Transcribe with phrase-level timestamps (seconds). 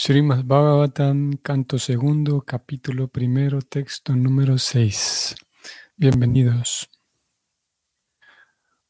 [0.00, 5.34] Srimad Bhagavatam, canto segundo, capítulo primero, texto número 6.
[5.96, 6.88] Bienvenidos.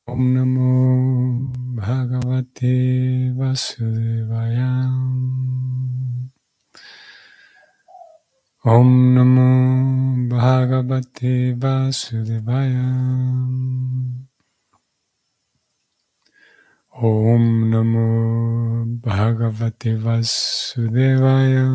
[0.05, 4.85] Om Namo Bhagavate Vasudevaya.
[8.65, 12.85] Om Namo Bhagavate Vasudevaya.
[17.01, 21.71] Om Namo Bhagavate Vasudevaya.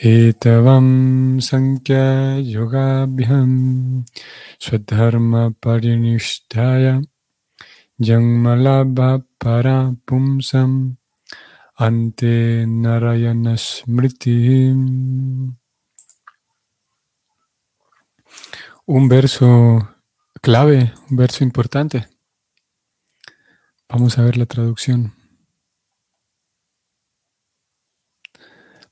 [0.00, 4.06] Etavam Sankhya Yogabhyam
[4.58, 7.04] Swadharma Parinishtaya
[8.00, 10.96] Jangmalabha Para Pumsam
[11.78, 13.58] Ante Narayana
[18.90, 19.86] Un verso
[20.40, 22.08] clave, un verso importante.
[23.86, 25.12] Vamos a ver la traducción.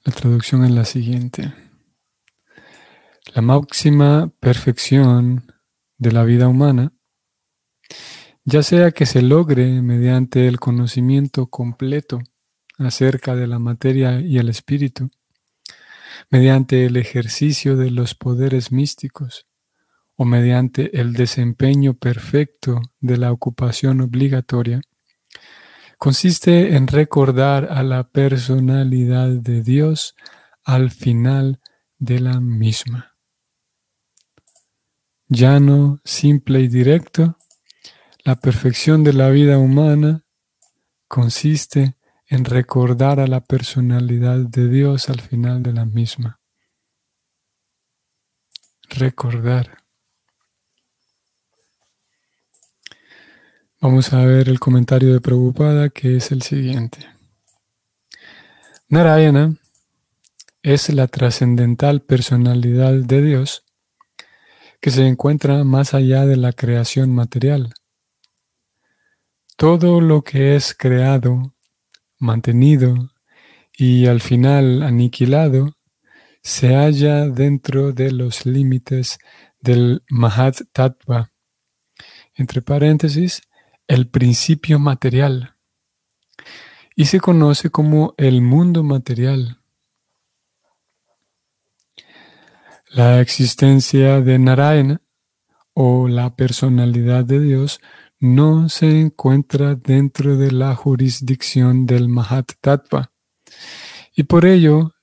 [0.04, 1.50] La traducción es la siguiente.
[3.34, 5.50] La máxima perfección
[5.96, 6.92] de la vida humana,
[8.44, 12.18] ya sea que se logre mediante el conocimiento completo
[12.76, 15.08] acerca de la materia y el espíritu,
[16.28, 19.46] mediante el ejercicio de los poderes místicos
[20.16, 24.80] o mediante el desempeño perfecto de la ocupación obligatoria,
[25.98, 30.14] consiste en recordar a la personalidad de Dios
[30.64, 31.60] al final
[31.98, 33.16] de la misma.
[35.28, 37.36] Llano, simple y directo,
[38.24, 40.24] la perfección de la vida humana
[41.08, 41.96] consiste
[42.28, 46.40] en recordar a la personalidad de Dios al final de la misma.
[48.88, 49.85] Recordar.
[53.78, 57.06] Vamos a ver el comentario de Prabhupada que es el siguiente.
[58.88, 59.54] Narayana
[60.62, 63.64] es la trascendental personalidad de Dios
[64.80, 67.74] que se encuentra más allá de la creación material.
[69.56, 71.54] Todo lo que es creado,
[72.18, 73.10] mantenido
[73.76, 75.76] y al final aniquilado
[76.42, 79.18] se halla dentro de los límites
[79.60, 81.30] del Mahat Tattva.
[82.34, 83.42] Entre paréntesis,
[83.88, 85.54] el principio material
[86.94, 89.60] y se conoce como el mundo material.
[92.88, 95.02] La existencia de Narayana
[95.74, 97.80] o la personalidad de Dios
[98.18, 103.12] no se encuentra dentro de la jurisdicción del Mahat Tattva
[104.14, 104.94] y por ello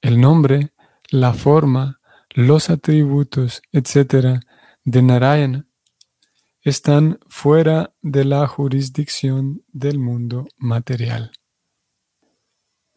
[0.00, 0.72] el nombre,
[1.10, 4.40] la forma, los atributos, etc.
[4.84, 5.66] de Narayana
[6.64, 11.30] están fuera de la jurisdicción del mundo material.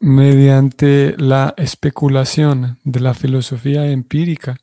[0.00, 4.56] Mediante la especulación de la filosofía empírica,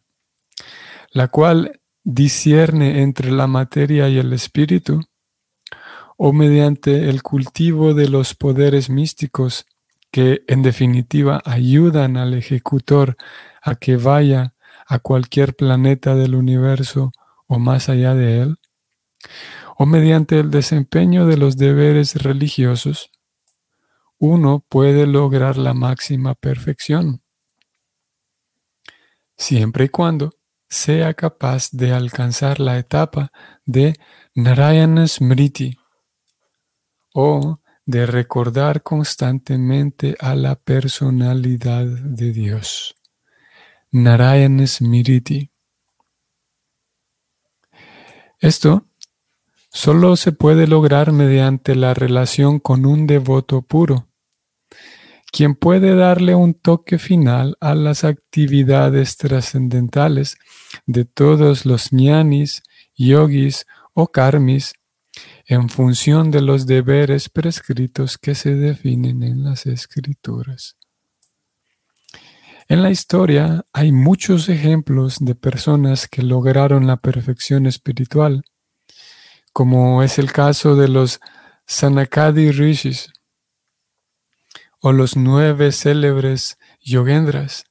[1.12, 5.02] la cual discierne entre la materia y el espíritu,
[6.18, 9.66] o mediante el cultivo de los poderes místicos
[10.10, 13.18] que en definitiva ayudan al ejecutor
[13.62, 14.54] a que vaya
[14.88, 17.12] a cualquier planeta del universo
[17.48, 18.58] o más allá de él,
[19.78, 23.12] o mediante el desempeño de los deberes religiosos,
[24.18, 27.22] uno puede lograr la máxima perfección,
[29.38, 30.32] siempre y cuando
[30.70, 33.32] sea capaz de alcanzar la etapa
[33.66, 33.96] de
[34.34, 35.78] Narayana Smriti
[37.14, 42.96] o de recordar constantemente a la personalidad de Dios.
[43.92, 45.52] Narayana Smriti.
[48.40, 48.88] Esto
[49.76, 54.08] solo se puede lograr mediante la relación con un devoto puro,
[55.34, 60.38] quien puede darle un toque final a las actividades trascendentales
[60.86, 62.64] de todos los ñanis,
[62.96, 64.76] yogis o karmis
[65.46, 70.78] en función de los deberes prescritos que se definen en las escrituras.
[72.70, 78.46] En la historia hay muchos ejemplos de personas que lograron la perfección espiritual
[79.56, 81.22] como es el caso de los
[81.66, 83.14] Sanakadi Rishis
[84.82, 87.64] o los nueve célebres yogendras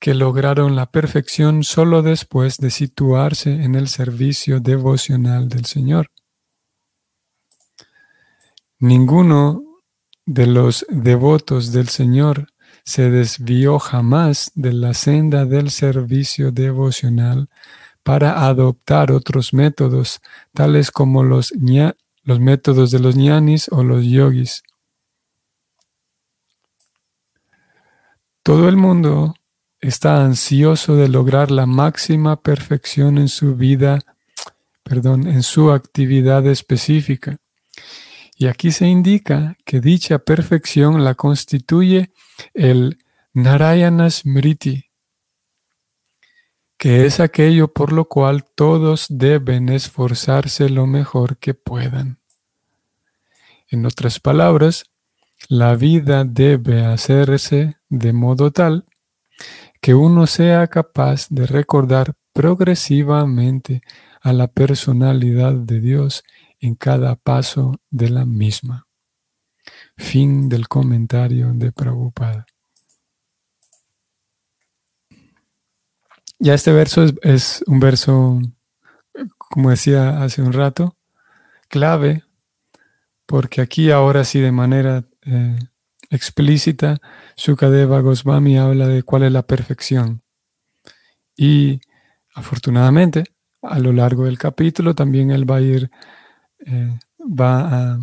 [0.00, 6.10] que lograron la perfección solo después de situarse en el servicio devocional del Señor.
[8.80, 9.62] Ninguno
[10.24, 12.48] de los devotos del Señor
[12.82, 17.48] se desvió jamás de la senda del servicio devocional
[18.06, 20.20] para adoptar otros métodos,
[20.54, 21.52] tales como los,
[22.22, 24.62] los métodos de los ñanis o los yogis.
[28.44, 29.34] Todo el mundo
[29.80, 33.98] está ansioso de lograr la máxima perfección en su vida,
[34.84, 37.38] perdón, en su actividad específica.
[38.36, 42.10] Y aquí se indica que dicha perfección la constituye
[42.54, 42.98] el
[43.32, 44.85] Narayana Smriti,
[46.78, 52.18] que es aquello por lo cual todos deben esforzarse lo mejor que puedan.
[53.68, 54.84] En otras palabras,
[55.48, 58.84] la vida debe hacerse de modo tal
[59.80, 63.82] que uno sea capaz de recordar progresivamente
[64.20, 66.24] a la personalidad de Dios
[66.58, 68.86] en cada paso de la misma.
[69.96, 72.46] Fin del comentario de Prabhupada.
[76.38, 78.38] Ya este verso es, un verso,
[79.38, 80.96] como decía hace un rato,
[81.68, 82.24] clave,
[83.24, 85.58] porque aquí ahora sí de manera eh,
[86.10, 86.98] explícita,
[87.36, 90.22] Sukadeva Goswami habla de cuál es la perfección.
[91.36, 91.80] Y
[92.34, 93.24] afortunadamente,
[93.62, 95.90] a lo largo del capítulo también él va a ir,
[96.66, 97.60] eh, va
[97.94, 98.00] a,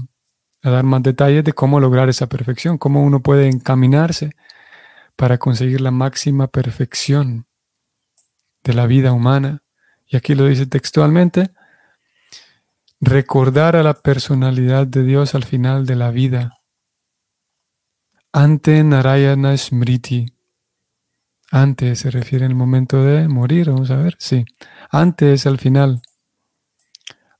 [0.63, 4.31] a dar más detalles de cómo lograr esa perfección, cómo uno puede encaminarse
[5.15, 7.45] para conseguir la máxima perfección
[8.63, 9.63] de la vida humana.
[10.07, 11.51] Y aquí lo dice textualmente,
[12.99, 16.57] recordar a la personalidad de Dios al final de la vida.
[18.31, 20.33] Ante Narayana Smriti.
[21.51, 24.45] Antes se refiere al momento de morir, vamos a ver, sí.
[24.89, 26.01] Antes al final.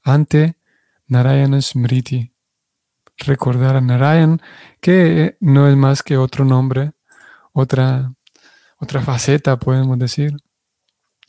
[0.04, 0.58] Ante
[1.08, 2.32] Narayana Smriti.
[3.18, 4.42] Recordar a Narayan,
[4.82, 6.92] que no es más que otro nombre,
[7.54, 8.14] otra,
[8.78, 10.36] otra faceta, podemos decir,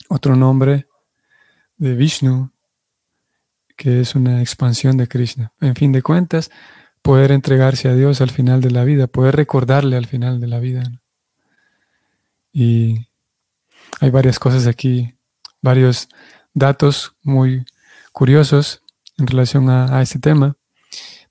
[0.09, 0.87] otro nombre
[1.77, 2.51] de Vishnu,
[3.75, 5.53] que es una expansión de Krishna.
[5.59, 6.51] En fin de cuentas,
[7.01, 10.59] poder entregarse a Dios al final de la vida, poder recordarle al final de la
[10.59, 10.83] vida.
[12.51, 13.07] Y
[13.99, 15.15] hay varias cosas aquí,
[15.61, 16.07] varios
[16.53, 17.65] datos muy
[18.11, 18.81] curiosos
[19.17, 20.55] en relación a, a este tema.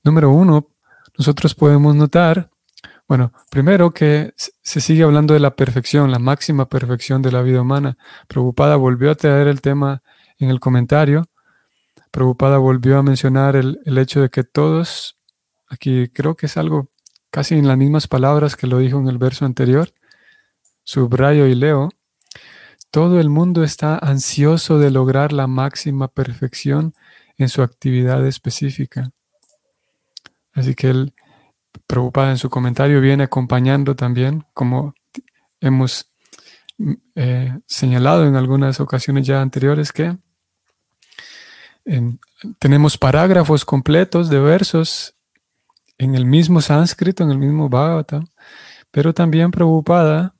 [0.02, 0.68] Número uno,
[1.16, 2.50] nosotros podemos notar
[3.06, 7.60] bueno, primero que se sigue hablando de la perfección, la máxima perfección de la vida
[7.60, 7.98] humana.
[8.28, 10.02] Preocupada volvió a traer el tema
[10.38, 11.28] en el comentario.
[12.10, 15.18] Preocupada volvió a mencionar el, hecho de que todos,
[15.68, 16.88] aquí creo que es algo
[17.30, 19.92] casi en las mismas palabras que lo dijo en el verso anterior,
[20.84, 21.90] subrayo y leo,
[22.90, 26.94] todo el mundo está ansioso de lograr la máxima perfección
[27.36, 29.10] en su actividad específica.
[30.52, 31.14] Así que él
[31.86, 34.94] preocupada en su comentario viene acompañando también, como
[35.60, 36.10] hemos
[37.14, 40.16] eh, señalado en algunas ocasiones ya anteriores, que
[42.58, 45.14] tenemos parágrafos completos de versos
[45.98, 48.24] en el mismo sánscrito, en el mismo Bhagavatam,
[48.90, 50.34] pero también preocupada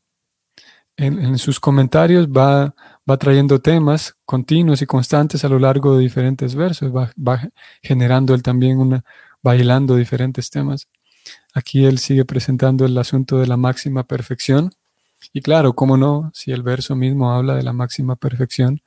[0.96, 2.74] en, sus comentarios va,
[3.08, 7.50] va, trayendo temas continuos y constantes a lo largo de diferentes versos, va, va
[7.82, 9.04] generando él también una,
[9.42, 10.88] bailando diferentes temas.
[11.52, 14.74] Aquí él sigue presentando el asunto de la máxima perfección.
[15.32, 18.82] Y claro, cómo no, si el verso mismo habla de la máxima perfección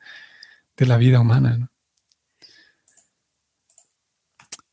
[0.75, 1.69] de la vida humana.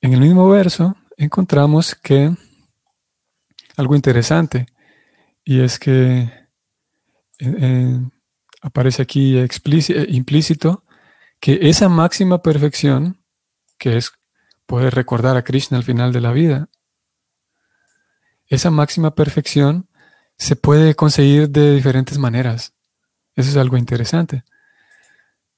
[0.01, 2.31] En el mismo verso encontramos que
[3.77, 4.67] algo interesante,
[5.45, 6.21] y es que
[7.39, 8.01] eh, eh,
[8.63, 10.85] aparece aquí implícito
[11.41, 13.21] que esa máxima perfección,
[13.79, 14.13] que es
[14.67, 16.69] poder recordar a Krishna al final de la vida,
[18.49, 19.89] esa máxima perfección
[20.37, 22.73] se puede conseguir de diferentes maneras.
[23.35, 24.45] Eso es algo interesante.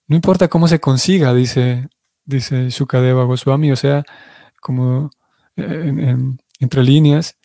[0.07, 1.89] No importa cómo se consiga, dice,
[2.25, 4.05] dice Shukadeva Goswami, o sea,
[4.61, 5.11] como
[5.57, 6.17] eh,
[6.61, 7.37] entre líneas,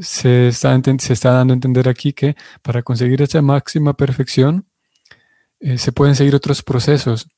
[0.00, 4.66] se está, se está, dando a entender aquí que para conseguir esa máxima perfección
[5.60, 7.28] eh, se pueden seguir otros procesos.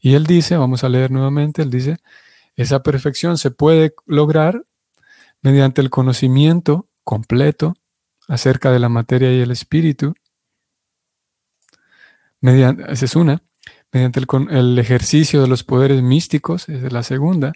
[0.00, 1.98] Y él dice, vamos a leer nuevamente, él dice,
[2.56, 4.64] esa perfección se puede lograr
[5.42, 7.74] mediante el conocimiento completo
[8.28, 10.14] acerca de la materia y el espíritu,
[12.40, 13.42] esa es una,
[13.92, 14.20] mediante
[14.50, 17.52] el, ejercicio de los poderes místicos, esa es la segunda,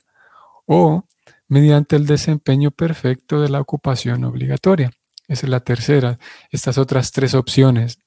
[0.67, 1.05] o
[1.49, 4.91] mediante el desempeño perfecto de la ocupación obligatoria.
[5.29, 6.19] Esa es la tercera,
[6.51, 7.99] estas otras tres opciones.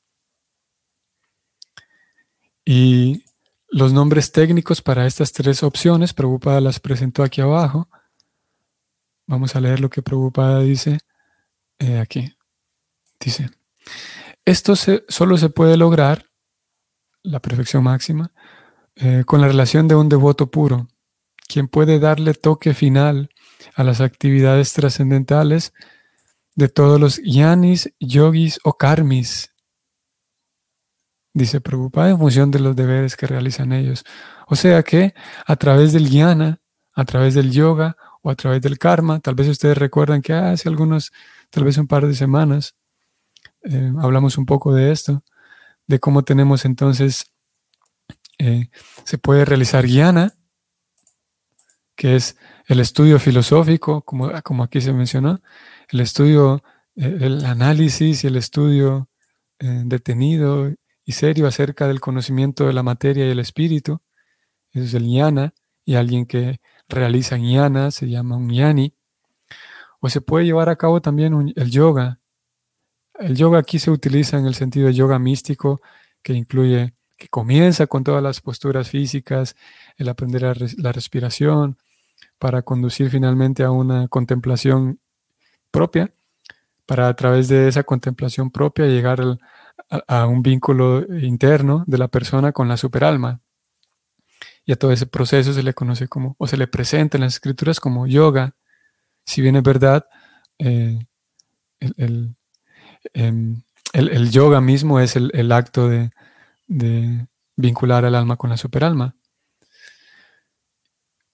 [2.63, 3.25] Y
[3.69, 7.89] los nombres técnicos para estas tres opciones, Prabhupada las presentó aquí abajo.
[9.29, 10.97] Vamos a leer lo que Prabhupada dice
[11.77, 12.35] eh, aquí.
[13.19, 13.51] Dice,
[14.43, 16.25] esto solo se puede lograr,
[17.21, 18.31] la perfección máxima,
[18.95, 20.87] eh, con la relación de un devoto puro,
[21.47, 23.29] quien puede darle toque final
[23.75, 25.73] a las actividades trascendentales
[26.55, 29.51] de todos los yanis, yogis o karmis,
[31.35, 34.05] dice Prabhupada, en función de los deberes que realizan ellos.
[34.47, 35.13] O sea que
[35.45, 36.61] a través del jnana,
[36.95, 40.69] a través del yoga o a través del karma, tal vez ustedes recuerdan que hace
[40.69, 41.11] algunos,
[41.49, 42.75] tal vez un par de semanas,
[43.63, 45.23] eh, hablamos un poco de esto,
[45.87, 47.31] de cómo tenemos entonces,
[48.37, 48.69] eh,
[49.03, 50.33] se puede realizar jnana,
[51.95, 55.41] que es el estudio filosófico, como, como aquí se mencionó,
[55.89, 56.63] el estudio,
[56.95, 59.07] eh, el análisis y el estudio
[59.61, 60.73] detenido
[61.03, 63.99] y serio acerca del conocimiento de la materia y el espíritu.
[64.71, 65.53] Eso es el jnana,
[65.89, 68.93] y alguien que realiza jnana se llama un jnani.
[69.99, 72.19] O se puede llevar a cabo también el yoga.
[73.19, 75.81] El yoga aquí se utiliza en el sentido de yoga místico,
[76.21, 79.55] que incluye, que comienza con todas las posturas físicas,
[79.97, 80.43] el aprender
[80.77, 81.77] la respiración,
[82.37, 84.99] para conducir finalmente a una contemplación
[85.71, 86.13] propia,
[86.85, 89.39] para a través de esa contemplación propia llegar al,
[90.07, 93.41] a, un vínculo interno de la persona con la superalma.
[94.69, 97.33] Y a todo ese proceso se le conoce como, o se le presenta en las
[97.33, 98.55] escrituras como yoga.
[99.25, 100.05] Si bien es verdad,
[100.59, 100.99] eh,
[101.79, 106.11] em, el, yoga mismo es el, acto de,
[107.55, 109.15] vincular al alma con la superalma.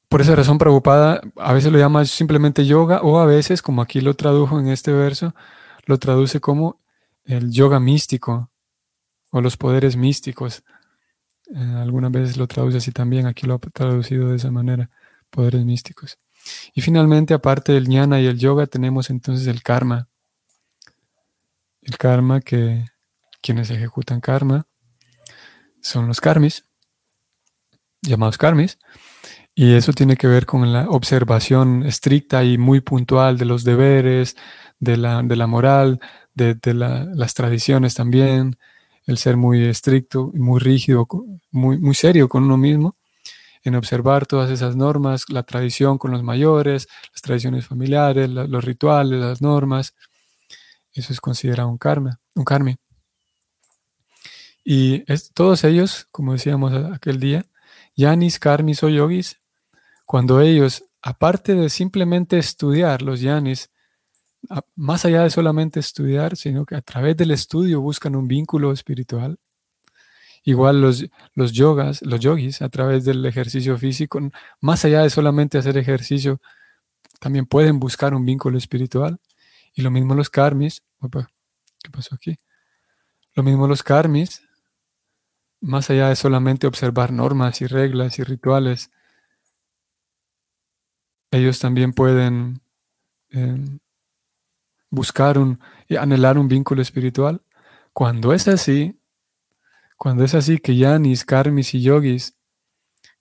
[0.07, 3.99] Por esa razón, preocupada a veces lo llama simplemente yoga o a veces, como aquí
[3.99, 5.35] lo tradujo en este verso,
[5.87, 6.79] lo traduce como
[7.25, 8.49] el yoga místico
[9.31, 10.63] o los poderes místicos.
[11.53, 14.89] Eh, algunas veces lo traduce así también, aquí lo ha traducido de esa manera,
[15.29, 16.17] poderes místicos.
[16.73, 20.07] Y finalmente, aparte del jnana y el yoga, tenemos entonces el karma.
[21.81, 22.85] El karma que
[23.41, 24.65] quienes ejecutan karma
[25.81, 26.65] son los karmis,
[28.01, 28.79] llamados karmis,
[29.53, 34.35] y eso tiene que ver con la observación estricta y muy puntual de los deberes,
[34.79, 35.99] de la, de la moral,
[36.33, 38.57] de, las tradiciones también,
[39.05, 41.07] el ser muy estricto, muy rígido,
[41.51, 42.95] muy, muy serio con uno mismo,
[43.63, 49.19] en observar todas esas normas, la tradición con los mayores, las tradiciones familiares, los rituales,
[49.19, 49.95] las normas.
[50.93, 52.75] Eso es considerado un karma, un karma.
[54.63, 57.45] Y es, todos ellos, como decíamos aquel día,
[57.95, 59.39] yanis, karmis o yogis,
[60.05, 63.69] cuando ellos, aparte de simplemente estudiar los yanis,
[64.75, 69.37] más allá de solamente estudiar, sino que a través del estudio buscan un vínculo espiritual.
[70.43, 74.19] Igual los, los yogas, los yogis, a través del ejercicio físico,
[74.61, 76.39] más allá de solamente hacer ejercicio,
[77.19, 79.19] también pueden buscar un vínculo espiritual.
[79.73, 80.83] Y lo mismo los karmis.
[81.83, 82.37] ¿Qué pasó aquí?
[83.33, 84.41] Lo mismo los karmis,
[85.59, 88.91] más allá de solamente observar normas y reglas y rituales,
[91.31, 92.61] ellos también pueden
[93.29, 93.79] em,
[94.89, 97.41] buscar un, y anhelar un vínculo espiritual.
[97.93, 98.99] Cuando es así,
[99.97, 102.35] cuando es así que yanis, karmis y yogis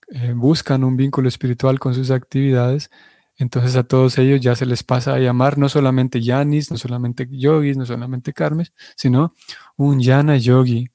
[0.08, 2.90] eh, buscan un vínculo espiritual con sus actividades,
[3.36, 7.26] entonces a todos ellos ya se les pasa a llamar no solamente yanis, no solamente
[7.30, 9.34] yogis, no solamente karmis, sino
[9.76, 10.90] un yana yogi.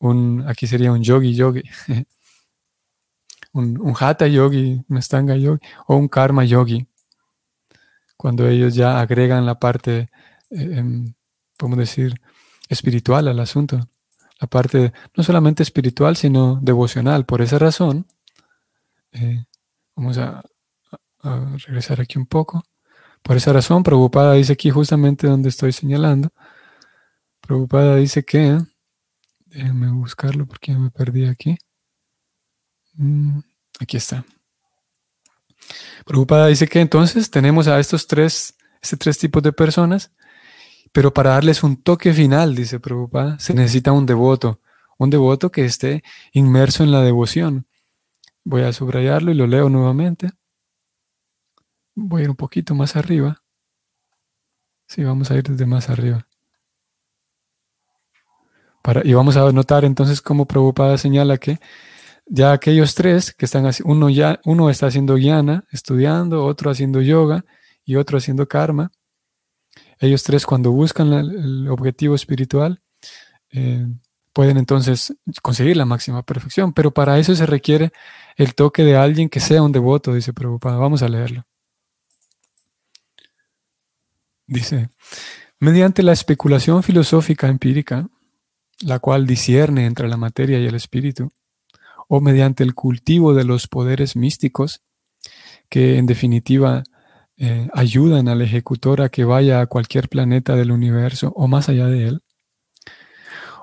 [0.00, 1.62] Un, aquí sería un yogi yogi.
[3.52, 6.87] un, un hatha yogi, un stanga yogi o un karma yogi
[8.18, 10.08] cuando ellos ya agregan la parte,
[10.50, 11.14] eh, em,
[11.56, 12.20] podemos decir,
[12.68, 13.88] espiritual al asunto,
[14.40, 17.24] la parte no solamente espiritual, sino devocional.
[17.24, 18.06] Por esa razón,
[19.12, 19.44] eh,
[19.96, 20.42] vamos a,
[21.66, 22.62] regresar aquí un poco.
[23.22, 26.30] Por esa razón, Preocupada dice aquí justamente donde estoy señalando.
[27.40, 28.58] Preocupada dice que,
[29.46, 31.56] déjenme buscarlo porque ya me perdí aquí.
[32.94, 33.40] Mm,
[33.80, 34.24] aquí está.
[36.04, 40.12] Preocupada dice que entonces tenemos a estos tres, este tres tipos de personas,
[40.92, 44.60] pero para darles un toque final, dice Preocupada, se necesita un devoto,
[44.98, 47.66] un devoto que esté inmerso en la devoción.
[48.44, 50.30] Voy a subrayarlo y lo leo nuevamente.
[51.94, 53.42] Voy a ir un poquito más arriba.
[54.86, 56.26] Sí, vamos a ir desde más arriba.
[58.82, 61.60] Para, y vamos a notar entonces cómo Preocupada señala que
[62.28, 67.44] ya aquellos tres que están uno ya uno está haciendo guiana, estudiando, otro haciendo yoga
[67.84, 68.90] y otro haciendo karma.
[69.98, 72.80] Ellos tres cuando buscan el objetivo espiritual
[73.50, 73.86] eh,
[74.32, 77.92] pueden entonces conseguir la máxima perfección, pero para eso se requiere
[78.36, 80.76] el toque de alguien que sea un devoto, dice Prabhupada.
[80.76, 81.44] Vamos a leerlo.
[84.46, 84.90] Dice,
[85.58, 88.08] mediante la especulación filosófica empírica,
[88.80, 91.32] la cual discierne entre la materia y el espíritu,
[92.08, 94.82] o mediante el cultivo de los poderes místicos,
[95.68, 96.82] que en definitiva
[97.36, 101.86] eh, ayudan al ejecutor a que vaya a cualquier planeta del universo o más allá
[101.86, 102.22] de él,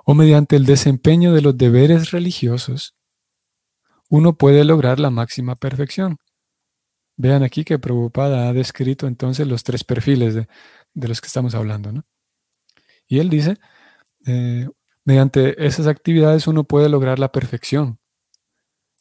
[0.06, 2.96] o mediante el desempeño de los deberes religiosos,
[4.10, 6.18] uno puede lograr la máxima perfección.
[7.18, 10.48] Vean aquí que Prabhupada ha descrito entonces los tres perfiles de,
[10.94, 11.92] los que estamos hablando.
[11.92, 12.04] ¿no?
[13.08, 13.58] Y él dice,
[14.28, 14.70] eh,
[15.06, 18.00] mediante esas actividades uno puede lograr la perfección.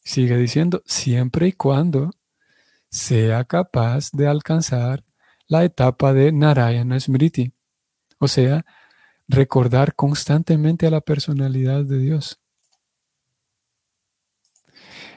[0.04, 2.10] Sigue diciendo, siempre y cuando
[2.90, 5.02] sea capaz de alcanzar
[5.48, 7.52] la etapa de Narayana Smriti,
[8.18, 8.64] o sea,
[9.28, 12.40] recordar constantemente a la personalidad de Dios.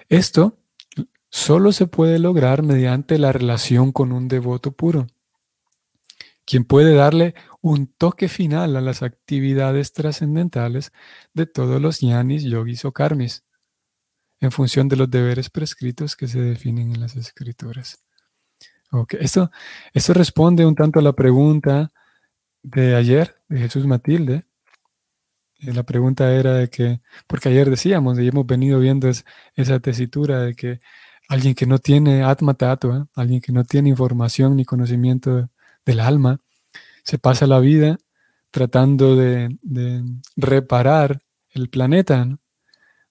[0.10, 0.58] Esto
[1.30, 5.08] solo se puede lograr mediante la relación con un devoto puro,
[6.46, 10.94] quien puede darle un toque final a las actividades trascendentales
[11.34, 13.44] de todos los ñanis, yogis o karmis,
[14.40, 18.00] en función de los deberes prescritos que se definen en las escrituras.
[18.92, 19.20] Okay.
[19.22, 19.52] Esto,
[19.94, 21.92] esto responde un tanto a la pregunta
[22.64, 24.44] de ayer de Jesús Matilde.
[25.60, 29.10] Eh, la pregunta era de que, porque ayer decíamos, y hemos venido viendo
[29.56, 30.80] esa tesitura de que
[31.28, 35.50] alguien que no tiene atma tatua, alguien que no tiene información ni conocimiento
[35.86, 36.40] del alma,
[37.04, 37.98] se pasa la vida
[38.52, 39.50] tratando de,
[40.36, 42.28] reparar el planeta,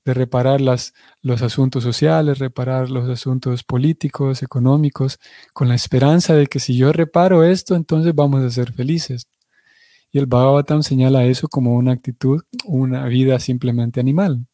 [0.06, 5.18] de reparar las, los asuntos sociales, reparar los asuntos políticos, económicos,
[5.52, 9.26] con la esperanza de que si yo reparo esto, entonces vamos a ser felices.
[10.12, 14.46] Y el Bhagavatam señala eso como una actitud, una vida simplemente animal,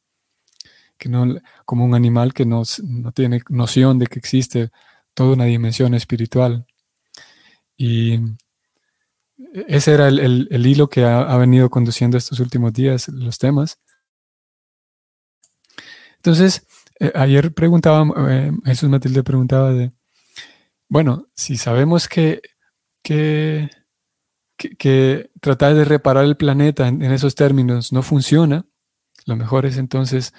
[0.97, 4.71] que no, como un animal que no, no tiene noción de que existe
[5.13, 6.65] toda una dimensión espiritual.
[7.77, 8.21] Y
[9.69, 13.79] ese era el, hilo que ha, venido conduciendo estos últimos días los temas.
[16.25, 16.65] Entonces,
[17.01, 19.91] eh, ayer preguntaba, eh, Jesús Matilde preguntaba de,
[20.89, 22.41] bueno, si sabemos que,
[23.03, 23.69] que,
[24.57, 28.65] que, tratar de reparar el planeta en, esos términos no funciona,
[29.27, 30.33] lo mejor es entonces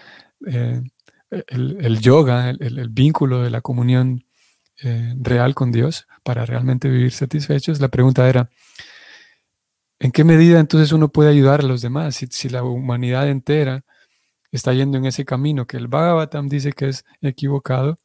[0.47, 0.81] eh,
[1.29, 4.23] el, yoga, el, vínculo de la comunión
[5.19, 7.81] real con Dios para realmente vivir satisfechos.
[7.81, 8.49] La pregunta era,
[9.99, 13.85] ¿En qué medida entonces uno puede ayudar a los demás si, la humanidad entera
[14.55, 17.97] está yendo en ese camino que el Bhagavatam dice que es equivocado?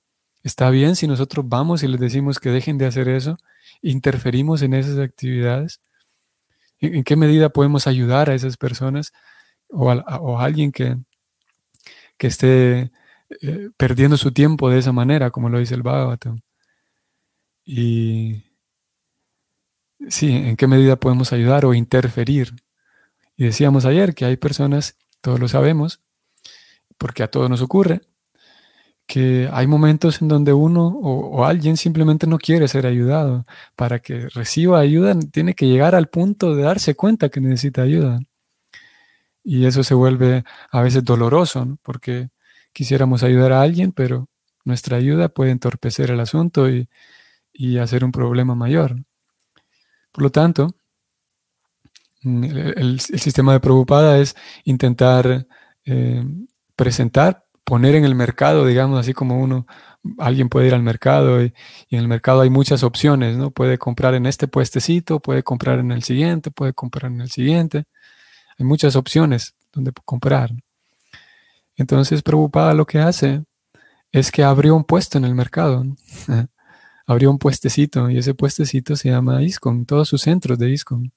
[0.42, 3.36] Está bien si nosotros vamos y les decimos que dejen de hacer eso,
[3.82, 5.80] interferimos en esas actividades.
[6.80, 9.12] ¿En, qué medida podemos ayudar a esas personas
[9.68, 10.96] o a, alguien que,
[12.16, 12.92] que esté
[13.42, 16.40] eh, perdiendo su tiempo de esa manera, como lo dice el Bhagavatam?
[17.64, 18.44] Y
[20.08, 22.54] sí, en qué medida podemos ayudar o interferir.
[23.36, 26.00] Y decíamos ayer que hay personas, todos lo sabemos,
[26.98, 28.00] porque a todos nos ocurre,
[29.06, 33.46] que hay momentos en donde uno o, alguien simplemente no quiere ser ayudado.
[33.76, 38.20] Para que reciba ayuda, tiene que llegar al punto de darse cuenta que necesita ayuda.
[39.42, 42.28] Y eso se vuelve a veces doloroso, porque
[42.72, 44.28] quisiéramos ayudar a alguien, pero
[44.64, 46.88] nuestra ayuda puede entorpecer el asunto y,
[47.52, 48.96] y hacer un problema mayor.
[50.12, 50.74] Por lo tanto,
[52.22, 52.44] mm,
[52.76, 55.46] el, sistema de Prabhupada es intentar
[55.84, 56.24] eh,
[56.78, 59.66] presentar, poner en el mercado, digamos, así como uno,
[60.16, 61.52] alguien puede ir al mercado y,
[61.90, 63.50] en el mercado hay muchas opciones, ¿no?
[63.50, 67.84] Puede comprar en este puestecito, puede comprar en el siguiente, puede comprar en el siguiente.
[68.58, 70.52] Hay muchas opciones donde comprar.
[71.76, 73.42] Entonces, Prabhupada lo que hace
[74.12, 75.84] es que abrió un puesto en el mercado.
[77.06, 81.12] abrió un puestecito y ese puestecito se llama ISCON, todos sus centros de ISCON.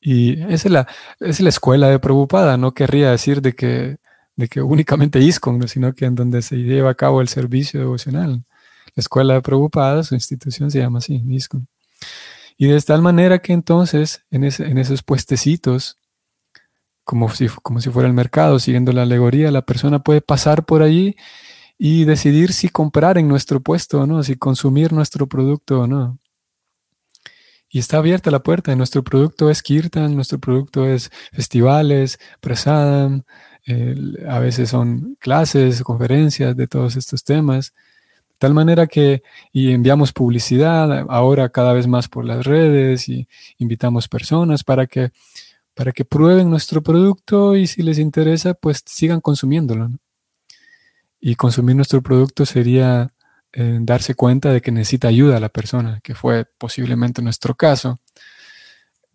[0.00, 0.88] Y esa es la,
[1.20, 3.98] es la escuela de Prabhupada, no querría decir de que,
[4.36, 8.44] de que únicamente ISCON, sino que en donde se lleva a cabo el servicio devocional.
[8.94, 11.66] La escuela de Prabhupada, su institución se llama así, ISCON.
[12.56, 15.96] Y de tal manera que entonces en, esos puestecitos,
[17.04, 20.82] como si, como si fuera el mercado, siguiendo la alegoría, la persona puede pasar por
[20.82, 21.16] allí
[21.78, 26.18] y decidir si comprar en nuestro puesto o no, si consumir nuestro producto o no.
[27.68, 28.76] Y está abierta la puerta.
[28.76, 33.24] Nuestro producto es Kirtan, nuestro producto es festivales, prasadam,
[34.28, 37.72] a veces son clases, conferencias de todos estos temas.
[38.30, 39.22] De tal manera que
[39.52, 45.12] y enviamos publicidad ahora cada vez más por las redes y invitamos personas para que,
[45.74, 49.90] para que prueben nuestro producto y si les interesa, pues sigan consumiéndolo.
[51.20, 53.12] Y consumir nuestro producto sería
[53.54, 58.00] eh, darse cuenta de que necesita ayuda a la persona, que fue posiblemente nuestro caso.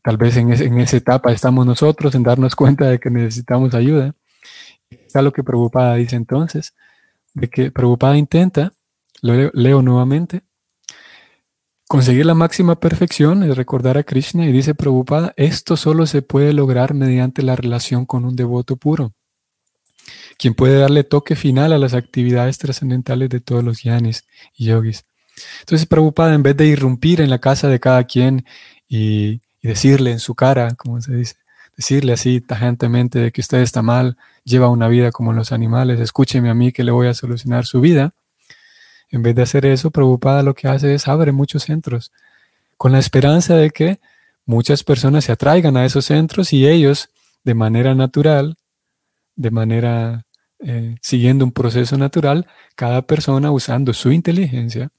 [0.03, 4.13] Tal vez en, esa etapa estamos nosotros en darnos cuenta de que necesitamos ayuda.
[4.89, 6.73] Está lo que Prabhupada dice entonces,
[7.33, 8.73] de que Prabhupada intenta,
[9.21, 10.43] lo leo, nuevamente,
[11.87, 16.53] conseguir la máxima perfección es recordar a Krishna y dice Prabhupada, esto solo se puede
[16.53, 19.13] lograr mediante la relación con un devoto puro,
[20.37, 25.05] quien puede darle toque final a las actividades trascendentales de todos los yanis y yogis.
[25.59, 28.45] Entonces Prabhupada, en vez de irrumpir en la casa de cada quien
[28.87, 31.35] y, y decirle en su cara, como se dice,
[31.75, 36.49] decirle así tajantemente de que usted está mal, lleva una vida como los animales, escúcheme
[36.49, 38.13] a mí que le voy a solucionar su vida.
[39.09, 42.13] En vez de hacer eso, Preocupada lo que hace es abre muchos centros,
[42.77, 43.99] con la esperanza de que
[44.45, 47.09] muchas personas se atraigan a esos centros y ellos,
[47.43, 48.55] de manera natural,
[49.35, 50.25] de manera
[50.59, 54.91] eh, siguiendo un proceso natural, cada persona usando su inteligencia,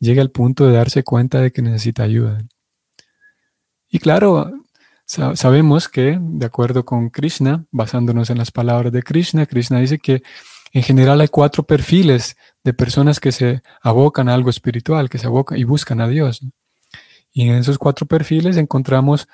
[0.00, 2.42] llega al punto de darse cuenta de que necesita ayuda.
[3.90, 4.50] Y claro,
[5.08, 10.22] sabemos que, de acuerdo con Krishna, basándonos en las palabras de Krishna, Krishna dice que
[10.72, 15.26] en general hay cuatro perfiles de personas que se abocan a algo espiritual, que se
[15.26, 16.40] abocan y buscan a Dios.
[17.32, 19.28] Y en esos cuatro perfiles encontramos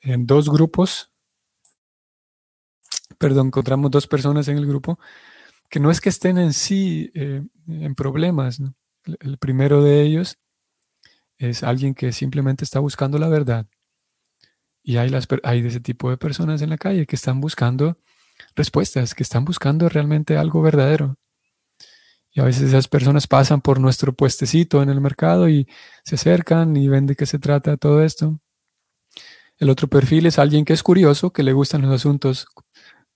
[0.00, 1.10] en dos grupos,
[3.18, 4.98] perdón, encontramos dos personas en el grupo
[5.68, 8.60] que no es que estén en sí eh, en problemas.
[9.20, 10.38] el primero de ellos
[11.36, 13.66] es alguien que simplemente está buscando la verdad
[14.82, 17.96] y hay, las, de ese tipo de personas en la calle que están buscando
[18.56, 21.16] respuestas, que están buscando realmente algo verdadero.
[22.32, 25.66] Y a veces esas personas pasan por nuestro puestecito en el mercado y
[26.04, 28.40] se acercan y ven de qué se trata todo esto.
[29.58, 32.46] El otro perfil es alguien que es curioso, que le gustan los asuntos,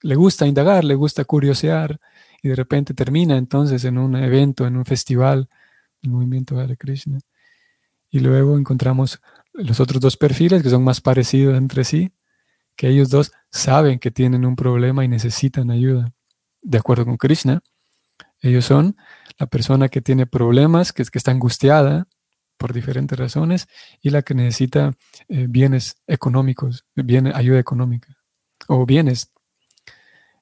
[0.03, 1.99] le gusta indagar, le gusta curiosear
[2.43, 5.49] y de repente termina entonces en un evento, en un festival,
[6.03, 7.21] el movimiento de Krishna.
[8.11, 9.21] Y luego encontramos
[9.55, 12.13] los otros dos perfiles que son más parecidos entre sí,
[12.77, 16.13] que ellos dos saben que tienen un problema y necesitan ayuda.
[16.61, 17.63] De acuerdo con Krishna,
[18.41, 18.97] ellos son
[19.39, 22.07] la persona que tiene problemas, que, que está angustiada
[22.57, 23.69] por diferentes razones
[24.01, 24.93] y la que necesita
[25.29, 26.85] eh, bienes económicos,
[27.35, 28.17] ayuda económica
[28.69, 29.33] o bienes.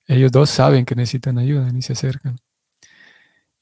[0.06, 2.38] Ellos dos saben que necesitan ayuda y se acercan.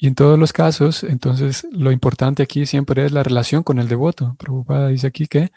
[0.03, 3.87] Y en todos los casos, entonces, lo importante aquí siempre es la relación con el
[3.87, 4.35] devoto.
[4.39, 5.53] Prabhupada dice aquí que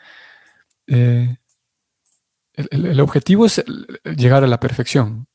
[0.86, 1.38] eh,
[2.52, 3.64] el, objetivo es
[4.04, 5.28] llegar a la perfección.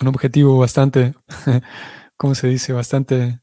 [0.00, 1.14] Un objetivo bastante,
[2.16, 2.72] ¿cómo se dice?
[2.72, 3.42] Bastante,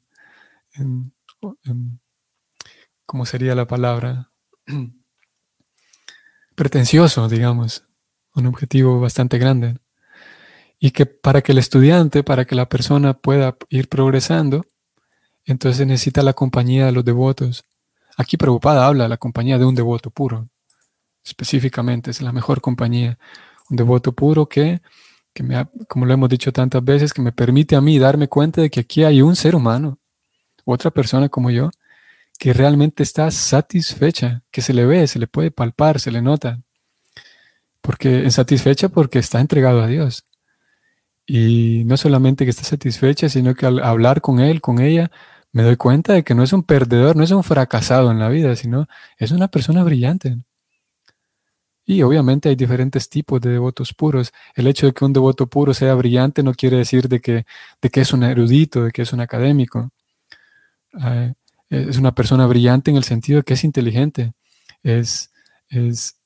[3.06, 4.34] ¿cómo sería la palabra?
[6.56, 7.88] Pretencioso, digamos.
[8.36, 9.78] Un objetivo bastante grande
[10.80, 14.66] y que para que el estudiante, para que la persona pueda ir progresando,
[15.46, 17.64] entonces necesita la compañía de los devotos.
[18.18, 20.50] Aquí Prabhupada habla la compañía de un devoto puro,
[21.24, 23.18] específicamente, es la mejor compañía.
[23.70, 24.82] Un devoto puro que,
[25.34, 28.62] que me como lo hemos dicho tantas veces, que me permite a mí darme cuenta
[28.62, 30.00] de que aquí hay un ser humano,
[30.66, 31.70] otra persona como yo,
[32.38, 36.62] que realmente está satisfecha, que se le ve, se le puede palpar, se le nota.
[37.82, 40.27] Porque es satisfecha porque está entregado a Dios.
[41.28, 45.12] Y no solamente que está satisfecha, sino que al hablar con él, con ella,
[45.52, 48.30] me doy cuenta de que no es un perdedor, no es un fracasado en la
[48.30, 48.88] vida, sino
[49.18, 50.38] es una persona brillante.
[51.86, 54.32] Y obviamente hay diferentes tipos de devotos puros.
[54.56, 57.46] El hecho de que un devoto puro sea brillante no quiere decir de que,
[57.82, 59.90] de que es un erudito, de que es un académico.
[61.02, 61.34] Eh,
[61.70, 64.34] es una persona brillante en el sentido de que es inteligente,
[64.84, 65.32] es,
[65.70, 66.17] es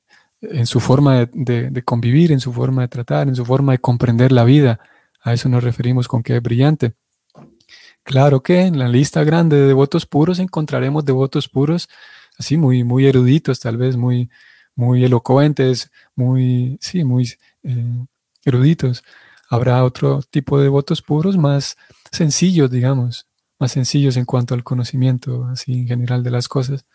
[0.41, 4.31] en su forma de, convivir, en su forma de tratar, en su forma de comprender
[4.31, 4.79] la vida.
[5.21, 6.93] A eso nos referimos con que es brillante.
[8.03, 11.87] Claro que en la lista grande de devotos puros encontraremos devotos puros,
[12.37, 14.29] así muy, muy eruditos, tal vez muy,
[14.75, 17.31] muy elocuentes, muy, sí, muy
[17.63, 18.05] eh,
[18.43, 19.03] eruditos.
[19.49, 21.77] Habrá otro tipo de devotos puros más
[22.11, 23.27] sencillos, digamos,
[23.59, 26.85] más sencillos en cuanto al conocimiento, así en general de las cosas.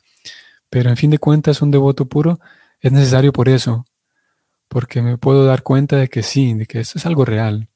[0.69, 2.41] Pero en fin de cuentas, un devoto puro
[2.87, 3.85] es necesario por eso,
[4.69, 7.69] porque me puedo dar cuenta de que sí, de que esto es algo real.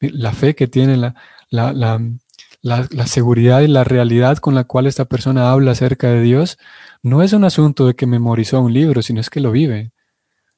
[0.00, 0.96] La fe que tiene,
[1.50, 2.00] la,
[3.06, 6.58] seguridad y la realidad con la cual esta persona habla acerca de Dios,
[7.02, 9.92] no es un asunto de que memorizó un libro, sino es que lo vive.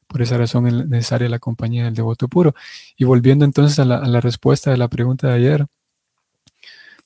[0.06, 2.54] Por esa razón es necesaria la compañía del devoto puro.
[2.96, 5.66] Y volviendo entonces a la, a la respuesta de la pregunta de ayer,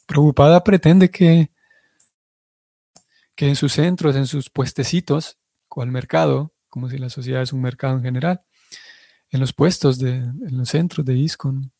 [0.07, 1.51] Preocupada pretende que,
[3.35, 5.39] que en sus centros, en sus puestecitos,
[5.69, 8.43] cual mercado, como si la sociedad es un mercado en general,
[9.31, 11.71] en los puestos, de, en los centros de ISCON.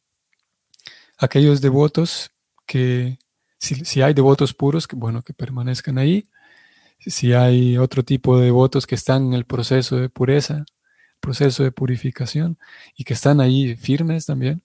[1.19, 2.31] Aquellos devotos
[2.65, 3.19] que,
[3.59, 6.29] si, hay devotos puros, que bueno, que permanezcan ahí.
[7.01, 10.65] Si hay otro tipo de devotos que están en el proceso de pureza,
[11.19, 12.57] proceso de purificación,
[12.95, 14.63] y que están ahí firmes también,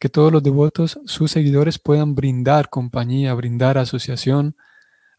[0.00, 4.56] que todos los devotos, sus seguidores, puedan brindar compañía, brindar asociación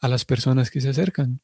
[0.02, 1.40] a las personas que se acercan.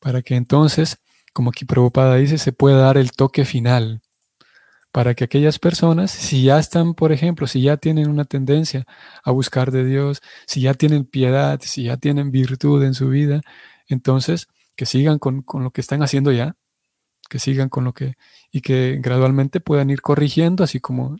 [0.00, 0.96] Para que entonces,
[1.38, 4.02] como aquí Prabhupada dice, se pueda dar el toque final.
[4.90, 8.86] Para que aquellas personas, si ya están, por ejemplo, si ya tienen una tendencia
[9.22, 13.42] a buscar de Dios, si ya tienen piedad, si ya tienen virtud en su vida,
[13.86, 16.56] entonces que sigan con, con lo que están haciendo ya,
[17.30, 18.14] que sigan con lo que,
[18.50, 21.18] y que gradualmente puedan ir corrigiendo, así como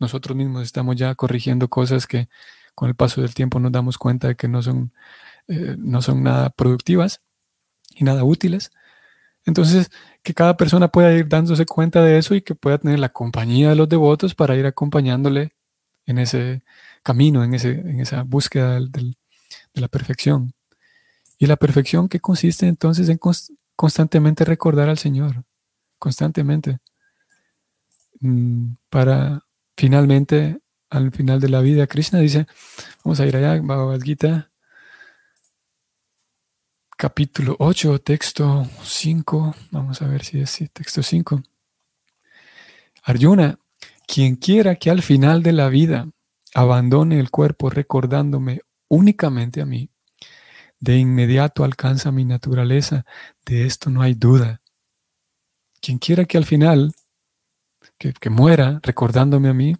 [0.00, 2.28] nosotros mismos estamos ya corrigiendo cosas que
[2.74, 4.92] con el paso del tiempo nos damos cuenta de que no son,
[5.46, 7.22] eh, no son nada productivas
[7.94, 8.72] y nada útiles.
[9.44, 9.90] Entonces,
[10.22, 13.70] que cada persona pueda ir dándose cuenta de eso y que pueda tener la compañía
[13.70, 15.50] de los devotos para ir acompañándole
[16.06, 16.62] en ese
[17.02, 19.14] camino, en, ese, en esa búsqueda de
[19.74, 20.54] la perfección.
[21.38, 23.18] Y la perfección que consiste entonces en
[23.74, 25.44] constantemente recordar al Señor,
[25.98, 26.78] constantemente,
[28.20, 29.44] mm, para
[29.76, 32.46] finalmente, al final de la vida, Krishna dice,
[33.04, 34.51] vamos a ir allá, Bhagavad Gita,
[37.02, 41.42] capítulo 8, texto 5, vamos a ver si es texto 5.
[43.02, 43.58] Arjuna,
[44.06, 46.06] quien quiera que al final de la vida
[46.54, 49.90] abandone el cuerpo recordándome únicamente a mí,
[50.78, 53.04] de inmediato alcanza mi naturaleza,
[53.46, 54.60] de esto no hay duda.
[55.80, 56.94] Quien quiera que al final,
[57.98, 59.76] que, muera recordándome a mí,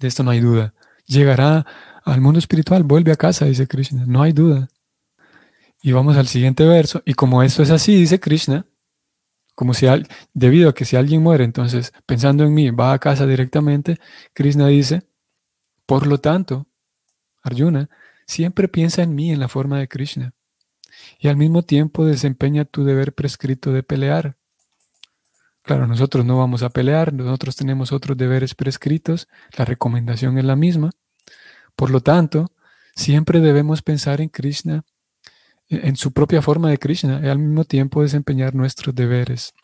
[0.00, 0.74] de esto no hay duda.
[1.06, 1.64] Llegará
[2.04, 4.68] al mundo espiritual, vuelve a casa, dice Krishna, no hay duda.
[5.84, 8.66] Y vamos al siguiente verso, y como esto es así, dice Krishna,
[9.54, 9.86] como si
[10.32, 14.00] debido a que si alguien muere, entonces pensando en mí, va a casa directamente,
[14.32, 15.02] Krishna dice,
[15.84, 16.66] por lo tanto,
[17.42, 17.90] Arjuna,
[18.26, 20.32] Siempre piensa en mí en la forma de Krishna
[21.18, 24.36] y al mismo tiempo desempeña tu deber prescrito de pelear.
[25.62, 30.56] Claro, nosotros no vamos a pelear, nosotros tenemos otros deberes prescritos, la recomendación es la
[30.56, 30.90] misma.
[31.74, 32.52] Por lo tanto,
[32.94, 34.84] siempre debemos pensar en Krishna,
[35.68, 39.54] en su propia forma de Krishna, y al mismo tiempo desempeñar nuestros deberes.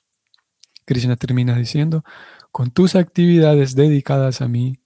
[0.84, 2.04] Krishna termina diciendo,
[2.50, 4.80] con tus actividades dedicadas a mí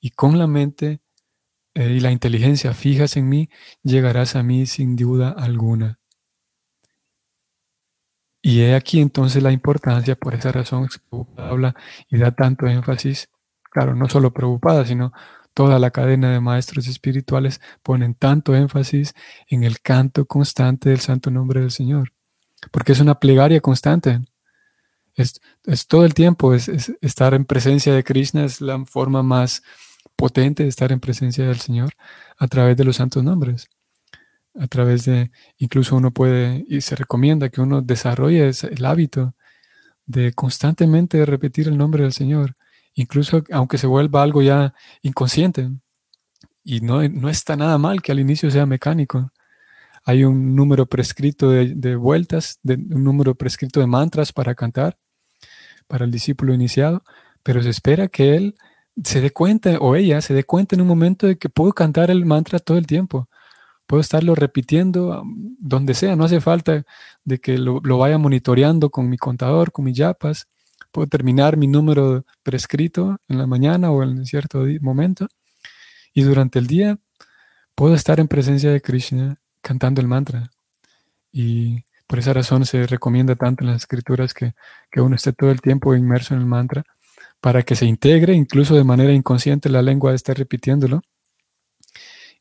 [0.00, 1.00] y con la mente
[1.74, 3.50] eh, y la inteligencia fijas en mí,
[3.82, 5.98] llegarás a mí sin duda alguna.
[8.40, 10.88] Y he aquí entonces la importancia, por esa razón
[11.36, 11.74] habla
[12.08, 13.28] y da tanto énfasis,
[13.64, 15.12] claro, no solo preocupada, sino
[15.54, 19.14] toda la cadena de maestros espirituales ponen tanto énfasis
[19.48, 22.12] en el canto constante del santo nombre del Señor,
[22.70, 24.20] porque es una plegaria constante.
[25.14, 25.40] Es,
[25.88, 26.68] todo el tiempo, es,
[27.00, 29.62] estar en presencia de Krishna es la forma más
[30.14, 31.94] potente de estar en presencia del Señor
[32.38, 33.68] a través de los santos nombres.
[34.54, 39.34] A través de, incluso uno puede, y se recomienda que uno desarrolle el hábito
[40.06, 42.54] de constantemente repetir el nombre del Señor,
[42.98, 45.70] incluso aunque se vuelva algo ya inconsciente.
[46.64, 49.32] Y no, no está nada mal que al inicio sea mecánico.
[50.04, 54.96] Hay un número prescrito de, vueltas, de, un número prescrito de mantras para cantar,
[55.86, 57.04] para el discípulo iniciado,
[57.42, 58.56] pero se espera que él
[59.04, 62.10] se dé cuenta, o ella se dé cuenta en un momento de que puedo cantar
[62.10, 63.28] el mantra todo el tiempo.
[63.86, 65.22] Puedo estarlo repitiendo
[65.60, 66.84] donde sea, no hace falta
[67.24, 70.48] de que lo, vaya monitoreando con mi contador, con mis yapas.
[70.90, 75.28] Puedo terminar mi número prescrito en la mañana o en cierto momento.
[76.14, 76.98] Y durante el día
[77.74, 80.50] puedo estar en presencia de Krishna cantando el mantra.
[81.32, 84.54] Y por esa razón se recomienda tanto en las escrituras que,
[84.90, 86.84] que uno esté todo el tiempo inmerso en el mantra
[87.40, 91.02] para que se integre, incluso de manera inconsciente, la lengua esté repitiéndolo.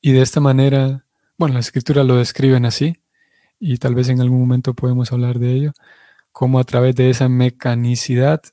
[0.01, 1.05] Y de esta manera,
[1.37, 2.97] bueno, las escrituras lo describen así,
[3.59, 5.71] y tal vez en algún momento podemos hablar de ello,
[6.37, 8.43] como a través de esa mecanicidad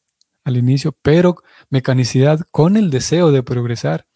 [0.42, 4.06] al inicio, pero mecanicidad con el deseo de progresar,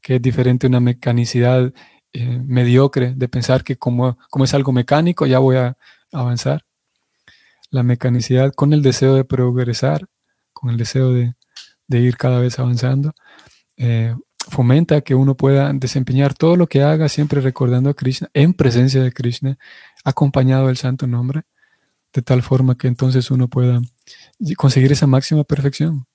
[0.00, 1.74] que es diferente a una mecanicidad
[2.14, 5.76] eh, mediocre, de pensar que como, como es algo mecánico, ya voy a
[6.10, 6.64] avanzar.
[7.68, 10.08] La mecanicidad con el deseo de progresar,
[10.54, 11.34] con el deseo de,
[11.88, 13.12] de ir cada vez avanzando.
[13.76, 14.16] Eh,
[14.48, 19.02] fomenta que uno pueda desempeñar todo lo que haga siempre recordando a Krishna, en presencia
[19.02, 19.58] de Krishna,
[20.02, 21.42] acompañado del santo nombre,
[22.12, 23.80] de tal forma que entonces uno pueda
[24.56, 26.06] conseguir esa máxima perfección.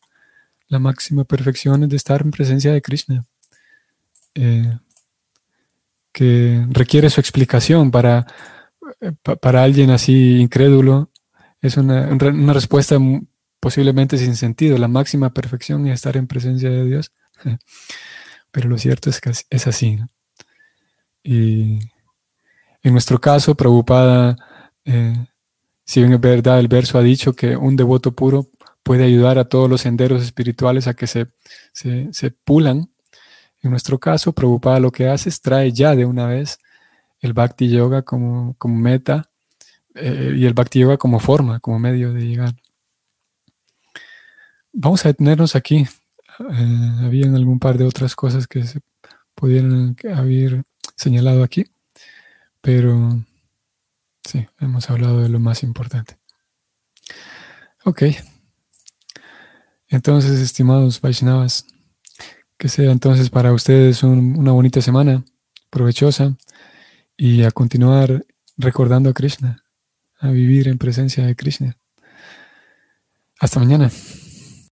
[0.68, 3.26] La máxima perfección es de estar en presencia de Krishna,
[4.36, 4.78] eh,
[6.12, 8.28] que requiere su explicación para,
[9.02, 11.10] eh, para alguien así incrédulo.
[11.62, 12.98] Es una, una respuesta
[13.60, 14.78] posiblemente sin sentido.
[14.78, 17.14] La máxima perfección es estar en presencia de Dios.
[18.52, 20.00] Pero lo cierto es que es así.
[21.24, 21.80] Y
[22.84, 24.38] en nuestro caso, Prabhupada,
[24.86, 25.28] eh,
[25.88, 28.50] si bien es verdad, el verso ha dicho que un devoto puro
[28.84, 31.28] puede ayudar a todos los senderos espirituales a que se,
[31.74, 32.92] se, pulan.
[33.62, 36.60] En nuestro caso, Prabhupada lo que hace es trae ya de una vez
[37.22, 39.30] el Bhakti Yoga como, como meta
[39.96, 42.54] eh, y el Bhakti Yoga como forma, como medio de llegar.
[44.74, 45.88] Vamos a detenernos aquí.
[46.40, 48.82] Eh, habían algún par de otras cosas que se
[49.34, 50.64] pudieran haber
[50.98, 51.66] señalado aquí,
[52.60, 53.24] pero
[54.28, 56.18] sí, hemos hablado de lo más importante.
[57.86, 58.04] Ok.
[59.90, 61.66] Entonces, estimados Vaishnavas,
[62.58, 65.24] que sea entonces para ustedes una bonita semana,
[65.70, 66.36] provechosa,
[67.16, 68.26] y a continuar
[68.58, 69.64] recordando a Krishna,
[70.20, 71.78] a vivir en presencia de Krishna.
[73.40, 73.90] Hasta mañana.